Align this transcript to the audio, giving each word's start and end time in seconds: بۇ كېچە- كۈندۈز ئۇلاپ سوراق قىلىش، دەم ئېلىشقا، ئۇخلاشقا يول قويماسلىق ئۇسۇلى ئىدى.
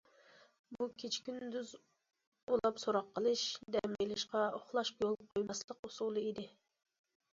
بۇ 0.77 0.85
كېچە- 1.01 1.25
كۈندۈز 1.25 1.73
ئۇلاپ 2.55 2.81
سوراق 2.85 3.11
قىلىش، 3.19 3.45
دەم 3.77 3.95
ئېلىشقا، 3.99 4.43
ئۇخلاشقا 4.61 5.07
يول 5.11 5.21
قويماسلىق 5.35 5.91
ئۇسۇلى 5.91 6.25
ئىدى. 6.31 6.49